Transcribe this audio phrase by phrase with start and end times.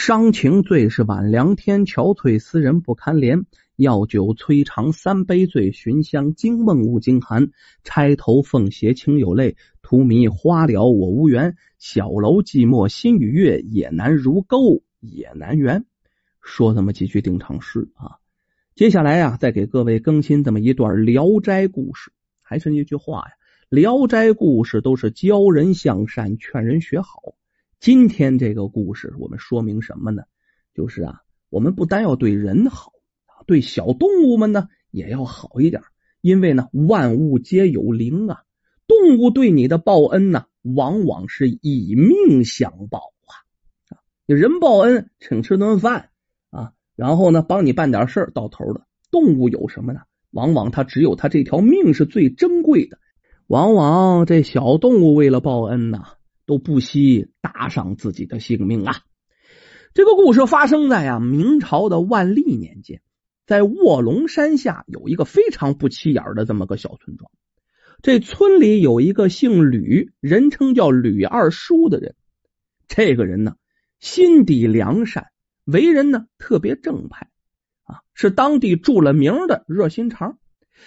[0.00, 3.46] 伤情最是晚凉天，憔悴思人不堪怜。
[3.74, 7.50] 药酒催肠三杯醉，寻香惊梦误惊寒。
[7.82, 11.56] 钗头凤斜情有泪，荼蘼花了我无缘。
[11.78, 15.84] 小楼寂寞心与月，也难如钩也难圆。
[16.40, 18.18] 说这么几句定场诗啊，
[18.76, 22.12] 接下来啊，再给各位更新这么一段《聊斋》故事。
[22.40, 23.32] 还是那句话呀，
[23.74, 27.34] 《聊斋》故事都是教人向善，劝人学好。
[27.80, 30.24] 今天这个故事，我们说明什么呢？
[30.74, 32.92] 就是啊，我们不单要对人好，
[33.46, 35.82] 对小动物们呢也要好一点。
[36.20, 38.42] 因为呢，万物皆有灵啊，
[38.88, 43.46] 动物对你的报恩呢，往往是以命相报啊。
[44.26, 46.10] 人报恩，请吃顿饭
[46.50, 48.88] 啊，然后呢，帮你办点事儿到头了。
[49.12, 50.00] 动物有什么呢？
[50.32, 52.98] 往往它只有它这条命是最珍贵的。
[53.46, 56.17] 往往这小动物为了报恩呢。
[56.48, 59.02] 都不惜搭上自己的性命啊！
[59.92, 63.02] 这个故事发生在啊明朝的万历年间，
[63.46, 67.30] 在卧龙山下有一个非常不起眼的这么个小村庄。
[68.00, 72.14] 这村里有一个姓吕，人称叫吕二叔的人。
[72.86, 73.56] 这个人呢，
[74.00, 75.26] 心地良善，
[75.66, 77.28] 为人呢特别正派
[77.82, 80.38] 啊，是当地著了名的热心肠。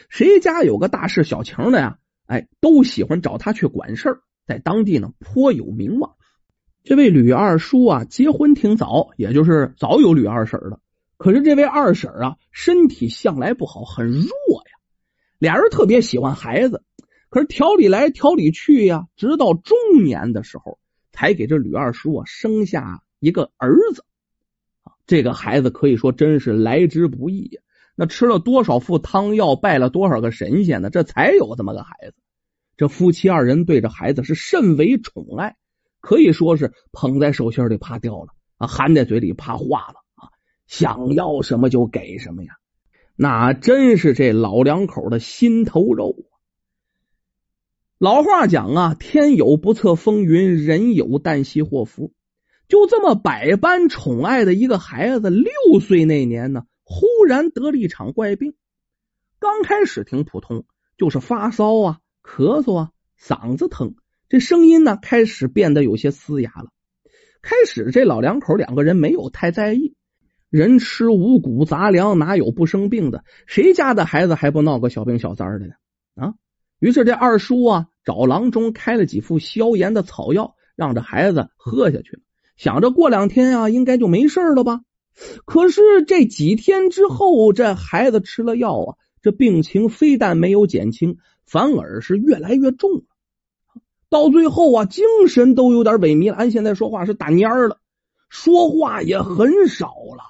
[0.09, 4.21] 谁家有个大事小情的呀，哎，都喜欢找他去管事儿。
[4.45, 6.15] 在当地呢颇有名望。
[6.83, 10.79] 这位吕二叔啊，结婚挺早，也就是早有吕二婶了。
[11.17, 14.79] 可是这位二婶啊，身体向来不好，很弱呀。
[15.37, 16.83] 俩人特别喜欢孩子，
[17.29, 20.79] 可是调理来调理去呀，直到中年的时候，
[21.11, 24.03] 才给这吕二叔啊生下一个儿子。
[25.05, 27.61] 这个孩子可以说真是来之不易呀。
[27.95, 30.89] 那吃了多少副汤药，拜了多少个神仙呢？
[30.89, 32.15] 这才有这么个孩子。
[32.81, 35.55] 这夫妻二人对着孩子是甚为宠爱，
[35.99, 40.33] 可以说是捧在手心里怕掉了啊，含在嘴里怕化了啊，
[40.65, 42.55] 想要什么就给什么呀，
[43.15, 46.15] 那真是这老两口的心头肉。
[47.99, 52.11] 老话讲啊，天有不测风云，人有旦夕祸福。
[52.67, 58.55] 就这么百般宠爱的一个孩子，六岁那年呢，忽然得了一场怪病。
[59.37, 60.65] 刚开始挺普通，
[60.97, 62.00] 就是发烧啊。
[62.23, 63.95] 咳嗽啊，嗓子疼，
[64.29, 66.69] 这声音呢开始变得有些嘶哑了。
[67.41, 69.95] 开始这老两口两个人没有太在意，
[70.49, 73.23] 人吃五谷杂粮哪有不生病的？
[73.47, 75.73] 谁家的孩子还不闹个小病小灾的呢？
[76.15, 76.33] 啊！
[76.79, 82.21] 于是这二叔啊找郎中开了几副消炎的草药，让这孩子喝下去，
[82.57, 84.81] 想着过两天啊应该就没事了吧。
[85.45, 91.17] 可是这几天之后，这孩子吃了药啊，这病情非但没有减轻。
[91.51, 93.03] 反而是越来越重了，
[94.07, 96.37] 到最后啊，精神都有点萎靡了。
[96.37, 97.77] 俺现在说话是打蔫儿了，
[98.29, 100.23] 说话也很少了，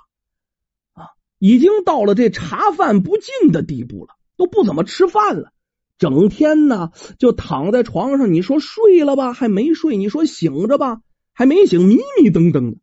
[0.94, 5.52] 啊，已经到了这茶饭不进的地步了，都不怎么吃饭了，
[6.00, 8.34] 整天呢就躺在床上。
[8.34, 11.02] 你说睡了吧，还没睡；你说醒着吧，
[11.34, 12.78] 还没醒，迷迷瞪瞪的。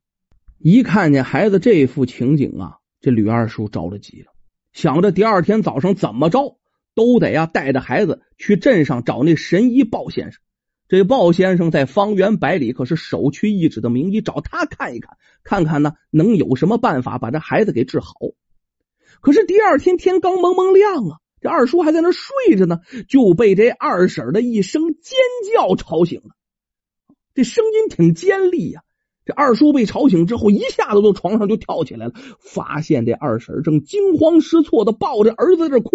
[0.59, 4.33] 一看见孩子这副情景啊，这吕二叔着了急了，
[4.73, 6.58] 想着第二天早上怎么着。
[6.99, 10.41] 都得呀，带着孩子去镇上找那神医鲍先生。
[10.89, 18.15] 这鲍先生在方圆百里可是首屈一指的名医，找他看一看，看看呢能有什么办法把这孩子给治好。
[19.21, 25.17] 可是第二天天刚蒙蒙亮啊，这二叔还在那睡着呢，就被这二婶的一声尖
[25.55, 26.31] 叫吵醒了。
[27.33, 28.83] 这声音挺尖利呀。
[29.25, 35.91] 这二叔被吵醒之后，一下子从床上就跳起来了，发现这二婶正惊慌失措的抱着儿子在这哭。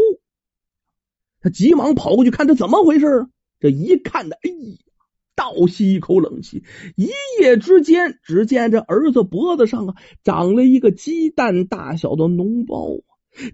[1.43, 3.27] 他急忙跑过去看这怎么回事啊？
[3.59, 4.77] 这一看的，哎呀，
[5.35, 6.63] 倒吸一口冷气。
[6.95, 7.09] 一
[7.41, 13.03] 夜之间，只见这儿子脖子上啊长了一个鸡蛋大小的脓包！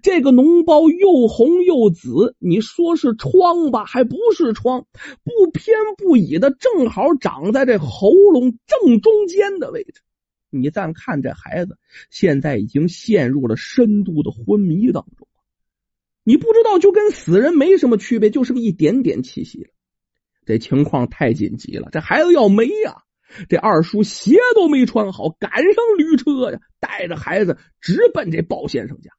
[0.02, 4.86] 这个脓包又红又紫，你说是疮吧，还不是疮，
[5.24, 10.02] 不偏不倚的，正好长在这喉咙正中间的位置。
[10.50, 11.76] 你再看这孩子，
[12.10, 15.26] 现在已经陷入了深度的昏迷当中。
[16.24, 19.70] 你不知道，就跟死人没什么区别，就是一点点气息了。
[20.46, 23.02] 这情况太紧急了，这孩子要没呀！
[23.48, 29.12] 这二叔鞋都没穿好，赶上驴车呀，带着孩子直奔这鲍先生家。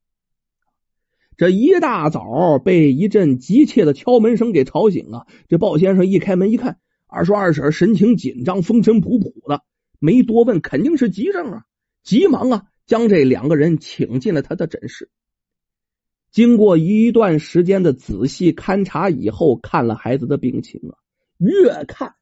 [1.38, 5.26] 这一大早被一阵急切的敲门声给吵醒了。
[5.48, 6.78] 这鲍先生一开门一看，
[7.08, 9.64] 二叔二婶神情紧张，风尘仆仆的，
[9.98, 11.64] 没多问，肯定是急症啊！
[12.04, 15.10] 急忙啊，将这两个人请进了他的诊室。
[16.32, 20.96] 经过一段时间的仔细勘察以后，看了孩子的病情啊，
[21.38, 22.14] 越看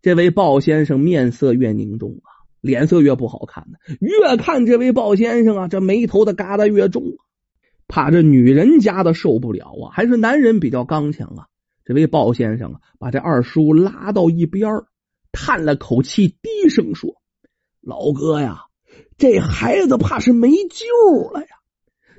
[0.00, 3.78] 这位鲍先生面色越凝重啊，脸色越不好看呢。
[4.00, 7.02] 越看这位鲍先生啊，这眉头的疙瘩越重，
[7.88, 11.48] 怕这女人家的受不了啊，还是男人比较刚强啊。
[11.84, 14.84] 这位鲍先生啊，把这二叔拉到一边
[15.32, 17.16] 叹了口气，低声说
[17.82, 18.66] ：“老哥呀，
[19.18, 21.53] 这孩子怕是没救了呀！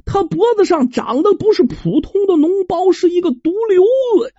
[0.06, 3.84] 他脖子上长的不是普通的脓包，是一个毒瘤
[4.20, 4.34] 子呀！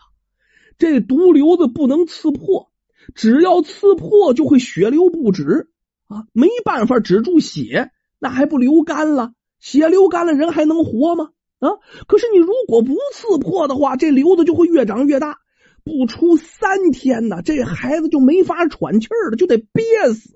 [0.79, 2.71] 这毒瘤子不能刺破，
[3.15, 5.69] 只要刺破就会血流不止
[6.07, 6.27] 啊！
[6.33, 9.33] 没办法止住血，那还不流干了？
[9.59, 11.71] 血流干了，人还能活吗？”啊！
[12.07, 15.39] 可是你如果不刺破的话，这瘤子就会越长越大，
[15.83, 20.35] 不出三天呢，这孩子就没法喘气儿了，就得憋死。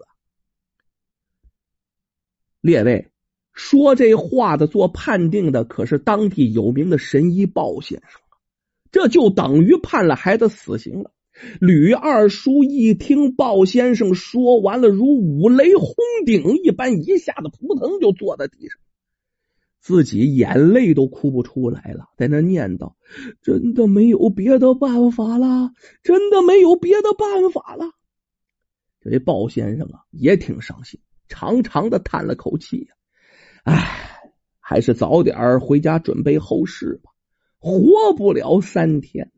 [2.63, 3.10] 列位，
[3.63, 8.21] 说这话的、做判定的，可是当地有名的神医鲍先生，
[8.91, 11.13] 这就等于判了孩子死刑了。
[11.61, 18.79] 吕二叔一听鲍先生说完了，如五雷轰顶一般，一下子扑腾就坐在地上。
[19.79, 22.95] 自己眼泪都哭不出来了，在那念叨
[23.43, 25.71] ：“真的没有别的办法了，
[26.03, 27.85] 真的没有别的办法了。”
[29.05, 30.99] 这位鲍先生啊，也挺伤心，
[31.29, 32.95] 长长的叹了口气呀
[33.65, 37.11] ：“唉，还是早点回家准备后事吧，
[37.59, 39.31] 活不了三天。”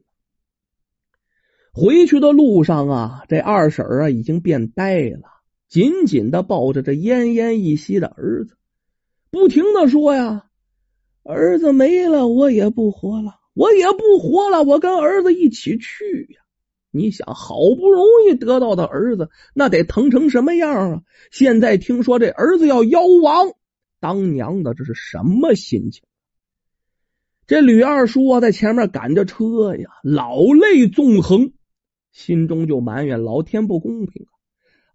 [1.74, 5.22] 回去的路上啊，这二婶啊已经变呆了，
[5.68, 8.56] 紧紧的抱着这奄奄一息的儿子。
[9.30, 10.44] 不停的说呀，
[11.22, 16.42] 儿子没了，我也不活了，我也不活了，我跟儿子一起去呀！
[16.90, 21.02] 你想，好不容易得到的儿子，那得疼成什么样啊？
[21.30, 23.54] 现在听说这儿子要夭亡，
[24.02, 26.02] 当娘的这是什么心情？
[27.46, 31.52] 这吕二叔啊，在前面赶着车呀，老泪纵横，
[32.10, 34.26] 心中就埋怨老天不公平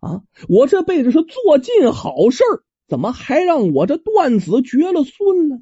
[0.01, 0.09] 啊！
[0.09, 2.44] 啊，我这辈子是做尽好事。
[2.89, 5.62] 怎么还让我这断子绝了孙了？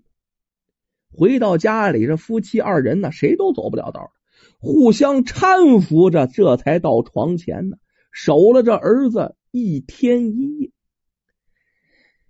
[1.12, 4.12] 回到家里，这夫妻二人呢，谁都走不了道
[4.60, 7.78] 互相搀扶着，这才到床前呢，
[8.12, 10.72] 守了这儿子一天一夜。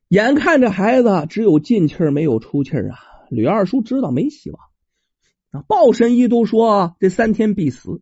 [0.07, 3.00] 眼看着孩子只有进气没有出气啊，
[3.30, 4.62] 吕二叔知道没希望。
[5.50, 8.02] 啊，鲍神医都说这三天必死。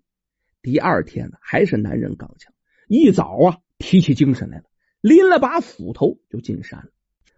[0.62, 2.54] 第二天呢，还是男人刚强，
[2.88, 4.64] 一早啊提起精神来了。
[5.00, 6.90] 拎了把斧头就进山了。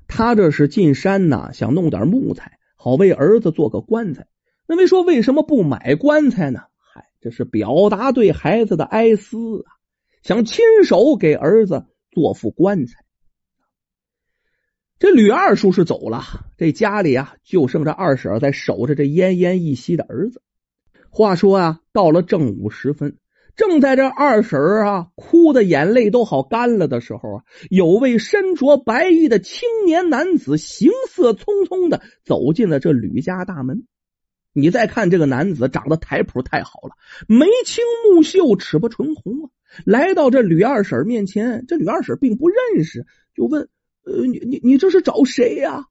[0.07, 4.27] 他这是进山呐，想弄点木材，好为儿子做个棺材。
[4.67, 6.61] 那位说为什么不买棺材呢？
[6.77, 9.69] 嗨，这是表达对孩子的哀思啊，
[10.23, 13.04] 想亲手给儿子做副棺材。
[15.05, 16.23] 这吕二叔是走了，
[16.57, 20.41] 这家里啊就剩这二婶在守着这奄奄一息的儿子。
[21.11, 23.15] 话说啊，到了正午时分。
[23.55, 33.85] 正在这二婶啊哭的眼泪都好干了的时候啊，有位身着白衣的青年男子行色匆匆的走进了这吕家大门。
[34.53, 36.95] 你再看这个男子长得台谱太好了，
[37.27, 39.49] 眉清目秀，齿不唇红啊。
[39.85, 43.05] 来到这吕二婶面前，这吕二婶并不认识，
[43.35, 43.69] 就问
[44.05, 45.85] ：“呃，你你你这是找谁呀？”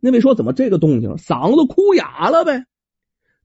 [0.00, 1.16] 那位说：“怎么这个动静？
[1.16, 2.64] 嗓子哭哑了呗？”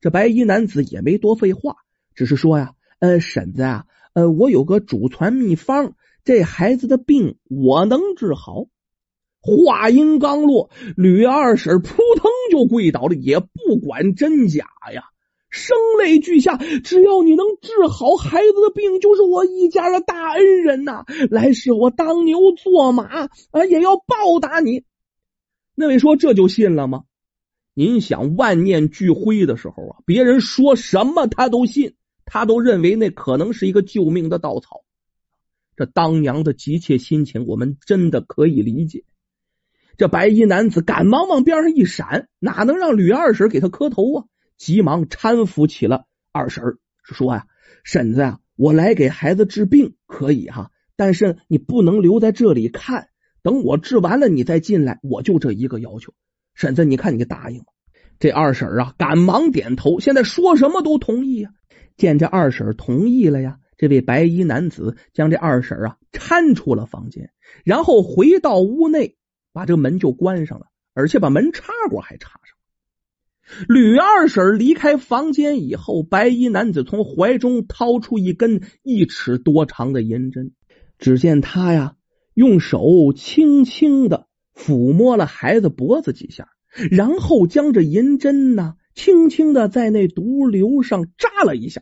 [0.02, 1.76] 这白衣男子也没多废话，
[2.16, 2.74] 只是说呀。
[3.00, 8.68] 呃，婶子啊，呃，我有个祖传秘方，这孩子的病我能治好。
[9.42, 15.04] 话音刚落，吕二婶扑腾就跪倒了，也不管真假呀，
[15.54, 16.58] 声泪俱下。
[16.58, 21.06] 只要你能治好孩子的病，就是我一家的大恩人呐！
[21.30, 23.30] 来世我当牛做马啊，
[23.70, 24.84] 也要报答你。
[25.76, 27.04] 那位说这就信了吗？
[27.74, 31.94] 您想万念俱灰的时候啊，别人说什么他都信。
[32.26, 34.86] 他都认为那可能是一个救命的稻草，
[35.76, 39.04] 这当娘的急切心情，我们真的可以理解。
[39.98, 44.26] 这白衣男子赶忙往边上一闪，哪能让吕二婶给他磕头啊？
[44.58, 47.48] 急忙搀扶起了二婶，说呀
[47.84, 53.10] ：“婶子啊，我来给孩子治病可以哈，但是你不能留在这里看，
[53.42, 55.00] 等我治完了你再进来。
[55.04, 56.14] 我就这一个要求，
[56.54, 57.66] 婶子，你看你答应吗？”
[58.20, 61.50] 这二婶啊，赶忙点头，现在说什么都同意呀。
[61.98, 67.32] 见这二婶同意了呀，这位白衣男子将这二婶啊搀出了房间，
[67.66, 69.18] 然后回到屋内，
[69.52, 72.53] 把这门就关上了，而且把门插过还插上。
[73.68, 80.54] 吕二婶离开房间以后，白衣男子从怀中掏出一根一尺多长的银针，
[80.98, 81.96] 只见他呀
[82.34, 86.50] 用手轻轻的抚摸了孩子脖子几下，
[86.92, 88.76] 然后将这银针呢。
[88.96, 91.82] 轻轻的在那毒瘤上扎了一下，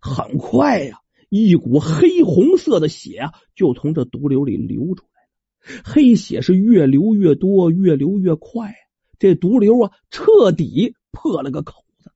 [0.00, 5.82] 很快呀，一股黑红色的血啊就从这毒瘤里流出来了。
[5.84, 8.74] 黑血是越流越多，越流越快，
[9.22, 12.10] 这毒瘤啊，彻底破了个口子。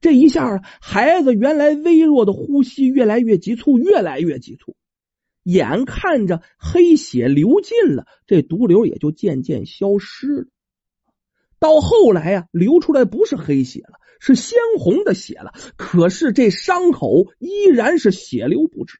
[0.00, 4.74] 这一下啊，孩子原来微弱的呼吸越来越急促，越来越急促。
[5.44, 10.46] 眼看着黑血流尽了，这毒瘤也就渐渐消失了。
[11.60, 15.54] 到后来呀，流出来不是黑血了，是鲜红的血了。
[15.76, 18.98] 可是这伤口依然是血流不止。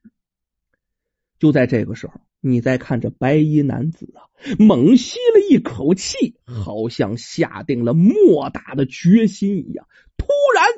[1.41, 4.27] 就在这个时候，你再看这白衣男子啊，
[4.59, 9.87] 猛吸了一口气，好像下定了莫大的决心一样。
[10.17, 10.69] 突然，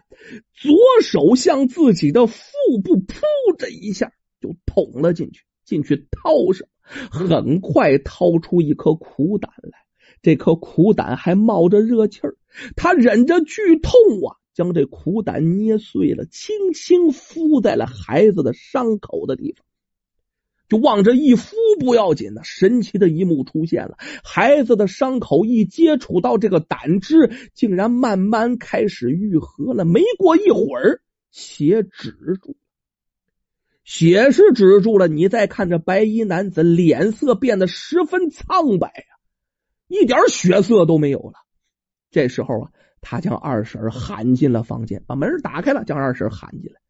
[0.52, 2.42] 左手向自己的腹
[2.82, 3.14] 部扑
[3.58, 9.78] 这一下就捅了进去，进去掏上，很快掏出一颗苦胆来。
[10.20, 12.36] 这颗苦胆还冒着热气儿，
[12.76, 13.92] 他忍着剧痛
[14.28, 19.64] 啊，将这苦胆捏碎了，轻轻敷在了孩子的伤口的地方。
[20.68, 29.84] 就往这一敷不要紧的，神奇的一幕出现了：孩子的伤口一接触到这个胆汁，竟然慢慢开始愈合了。
[29.84, 32.56] 没过一会儿，血止住，
[33.84, 35.06] 血是止住了。
[35.06, 39.12] 你再看这白衣男子，脸色变得十分苍白啊。
[39.86, 41.34] 一点血色都没有了。
[42.10, 42.70] 这时候啊，
[43.02, 46.80] 他将二婶喊进了房间，把门打开了，将二婶喊进来。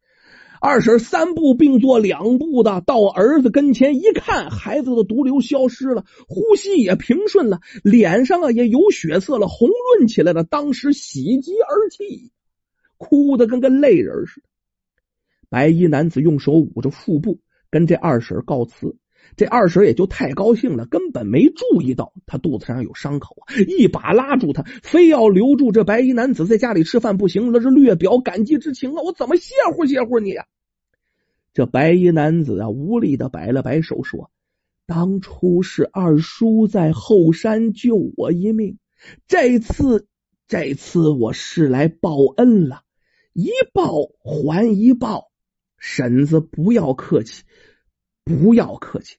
[0.65, 10.43] 二婶三步并作两步的到儿子跟前，一看，孩子的毒瘤消失了，呼吸也平顺了，脸上啊也有血色了，红润起来了。
[10.43, 12.31] 当时喜极而泣，
[12.97, 14.47] 哭得跟个泪人似的。
[15.49, 18.97] 白衣男子用手捂着腹部，跟这二婶告辞。
[19.37, 23.35] 这二婶也就太高兴了，根本没注意到他肚子上有伤口！
[23.67, 29.01] 一把拉住他，非要留住这白衣男子在家里吃饭不行那，是略表感激之情啊！
[29.03, 30.45] 我怎么谢乎谢乎你呀？
[31.55, 34.29] 这白衣男子啊，无力的摆了摆手，说
[34.85, 38.77] ：“当初是二叔在后山救我一命，
[39.25, 40.05] 这次
[40.49, 42.81] 这次我是来报恩了，
[43.31, 45.31] 一报还一报，
[45.77, 47.45] 婶子不要客气，
[48.25, 49.15] 不要客气。”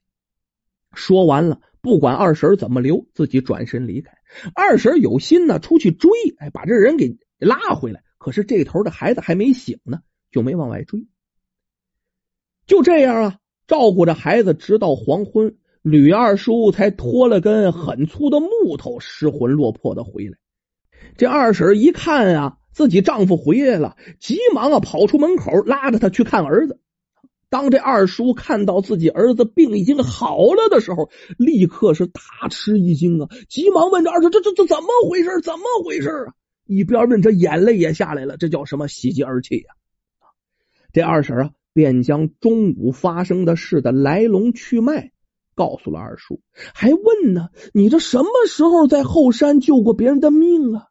[0.93, 4.13] 说完了，不管二婶怎么留，自己转身离开。
[4.53, 8.03] 二婶有心呢，出去追，哎，把这人给拉回来。
[8.19, 11.07] 可是这头的孩子还没醒呢，就没往外追。
[12.67, 20.37] 就这样啊，照顾着孩子，直到黄昏，吕二叔才拖了根很粗的木头，失魂落魄的回来。
[21.15, 26.79] 这二婶一看啊，自己丈夫回来了，急忙啊跑出门口，拉着他去看儿子。
[27.49, 33.29] 当这二叔看到自己儿子病已经好了的时候，立刻是大吃一惊啊！
[33.47, 35.29] 急忙问这二叔：“这这这怎么回事？
[35.41, 36.33] 怎么回事啊？”
[36.67, 38.35] 一边问，这眼泪也下来了。
[38.35, 39.73] 这叫什么喜极而泣呀？
[40.91, 45.11] 这二婶啊，便将中午发生的事的来龙去脉
[45.53, 46.41] 告诉了二叔，
[46.73, 50.85] 还问呢：“你这什么时候在后山救过别人的命啊？”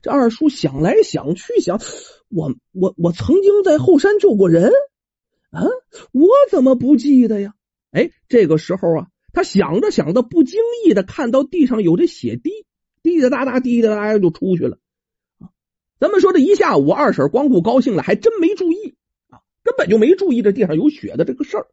[0.00, 1.78] 这二叔想来想去，想
[2.32, 4.72] ：“我我我曾经在后山救过人。”
[5.52, 5.62] 啊，
[6.12, 7.52] 我怎么不记得呀？
[7.90, 12.50] 哎，这个时候啊，他想着想着，不经意的看到地上有这血滴，
[13.02, 14.78] 滴答答答，滴答答答就出去了。
[16.00, 18.94] 咱们说这一下午，二婶光顾高兴了，还真没注意，
[19.64, 21.66] 根本就没注意这地上有血的这个事儿。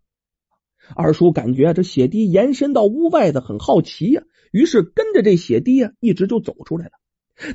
[0.96, 6.92] 二叔感觉这血滴延伸到屋外的，很好奇呀，于是跟着这血滴啊，一直就走出来了，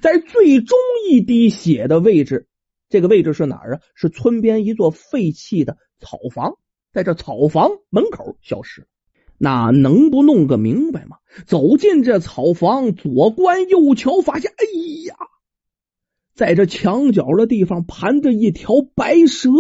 [0.01, 0.79] 在最终
[1.11, 2.47] 一滴血的位置。
[2.89, 3.81] 这个位置是哪儿啊？
[3.95, 6.57] 是村边一座废弃的草房，
[6.93, 8.87] 在这草房门口消失。
[9.39, 11.19] 那能不弄个明白吗？
[11.47, 14.65] 走进这草房，左观右瞧，发现，哎
[15.07, 15.17] 呀，
[16.33, 19.51] 在这墙角的地方盘着一条白蛇，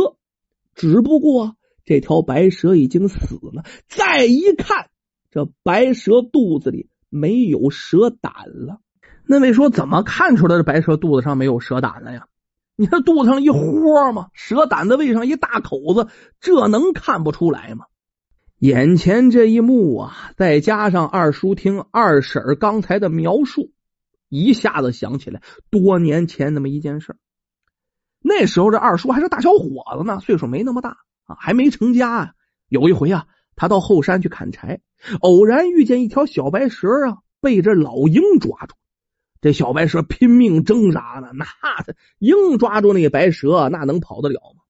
[0.76, 3.18] 只不过这条白蛇已经死
[3.52, 3.64] 了。
[3.88, 4.90] 再一看，
[5.32, 8.78] 这白蛇肚子里没有蛇胆了。
[9.26, 12.28] 那位说，怎么看出来这白蛇肚子上没有蛇胆了呀？
[12.76, 14.28] 你看肚子上一豁吗？
[14.34, 16.08] 蛇胆子胃上一大口子，
[16.40, 17.86] 这能看不出来吗？
[18.58, 23.72] 眼前这一幕啊，再加上二叔听二婶刚才的描述，
[24.28, 27.16] 一下子想起来多年前那么一件事。
[28.20, 32.32] 那时候这二叔还是大小伙子呢，岁数没那么大啊，还没成家啊。
[32.68, 34.80] 有一回啊，他到后山去砍柴，
[35.20, 38.74] 偶然遇见一条小白蛇啊，被这老鹰抓住。
[39.40, 41.46] 这小白蛇拼命挣扎呢，那
[42.18, 44.62] 鹰抓住那白蛇，那能跑得了吗？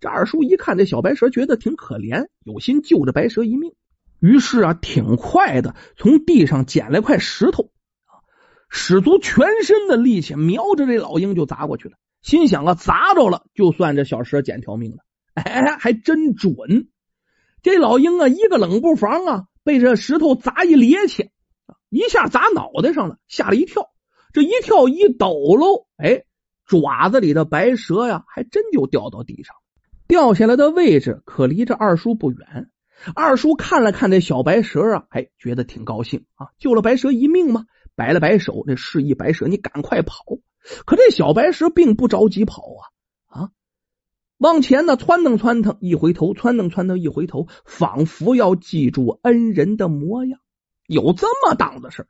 [0.00, 3.72] 这二叔一看这小白蛇，觉得挺可怜，有心救这白蛇一命，
[4.18, 7.70] 于是啊，挺快的从地上捡了块石头，
[8.68, 11.96] 使足全身的力气，瞄着这老鹰就砸过去了。
[12.22, 14.98] 心想啊，砸着了，就算这小蛇捡条命了。
[15.34, 16.88] 哎，还真准！
[17.62, 19.44] 这老鹰啊，一个冷不防啊。
[19.64, 21.28] 被这石头砸一趔趄，
[21.90, 23.90] 一下砸脑袋上了，吓了一跳。
[24.32, 26.24] 这一跳一抖喽，哎，
[26.64, 29.54] 爪子里的白蛇呀，还真就掉到地上。
[30.06, 32.70] 掉下来的位置可离这二叔不远。
[33.14, 40.24] 二叔看了看这小白蛇啊，哎，觉得挺高兴啊，救了白蛇一命嘛，摆了摆手，这示意白蛇你赶快跑。
[40.84, 42.82] 可这小白蛇并不着急跑啊
[43.26, 43.50] 啊，
[44.38, 50.40] 往前呢窜腾窜腾，一回头窜腾窜腾，一回头，仿佛要记住恩人的模样。
[50.86, 52.06] 有这么档子事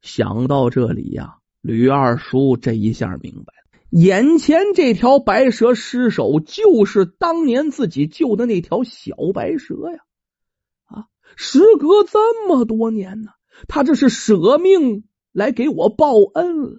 [0.00, 9.98] 想到这里呀，吕二叔这一下明白了，眼前这条白蛇尸首就是当年自己救的那条小白蛇呀。
[10.84, 13.30] 啊时隔这么多年呢，
[13.68, 16.78] 他这是舍命来给我报恩了。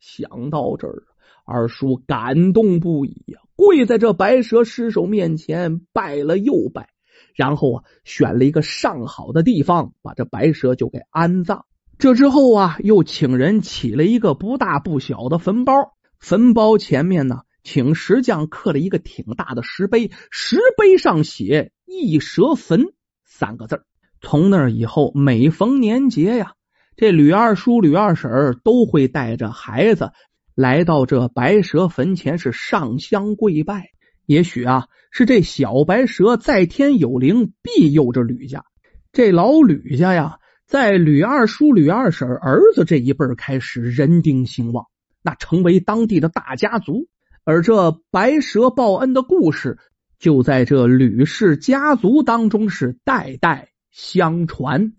[0.00, 1.04] 想到这儿，
[1.44, 6.88] 二叔感动不已呀，跪在这白蛇尸首面前拜了又拜，
[7.34, 11.66] 然后啊，选了一个上好的地方，把这白蛇就给安葬。
[11.98, 15.74] 这之后啊，又请人起了一个不大不小的坟包，
[16.18, 22.86] 坟包前面呢，请石匠刻了一个挺大的石碑，石碑上写“一蛇坟”。
[23.28, 23.84] 三个字
[24.22, 26.54] 从那以后，每逢年节呀，
[26.96, 30.12] 这吕二叔、吕二婶都会带着孩子
[30.54, 33.90] 来到这白蛇坟前，是上香跪拜。
[34.26, 38.64] 也许啊，是这小白蛇在天有灵，庇佑着吕家。
[39.12, 44.86] 这老吕家呀，在吕二叔、吕二婶儿子这一辈开始人丁兴旺，
[45.22, 47.08] 那成为当地的大家族。
[47.44, 49.78] 而这白蛇报恩的故事。
[50.18, 54.92] 就在这吕氏家族当中是代代相传。